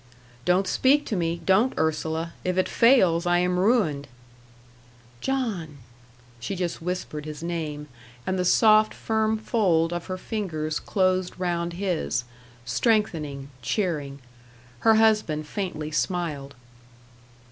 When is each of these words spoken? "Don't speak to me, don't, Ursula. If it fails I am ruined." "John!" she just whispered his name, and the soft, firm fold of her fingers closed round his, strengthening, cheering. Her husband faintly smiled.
"Don't 0.45 0.65
speak 0.65 1.05
to 1.05 1.15
me, 1.15 1.41
don't, 1.45 1.75
Ursula. 1.77 2.33
If 2.43 2.57
it 2.57 2.67
fails 2.67 3.27
I 3.27 3.37
am 3.37 3.59
ruined." 3.59 4.07
"John!" 5.19 5.77
she 6.39 6.55
just 6.55 6.81
whispered 6.81 7.25
his 7.25 7.43
name, 7.43 7.87
and 8.25 8.39
the 8.39 8.43
soft, 8.43 8.95
firm 8.95 9.37
fold 9.37 9.93
of 9.93 10.07
her 10.07 10.17
fingers 10.17 10.79
closed 10.79 11.39
round 11.39 11.73
his, 11.73 12.23
strengthening, 12.65 13.49
cheering. 13.61 14.17
Her 14.79 14.95
husband 14.95 15.45
faintly 15.45 15.91
smiled. 15.91 16.55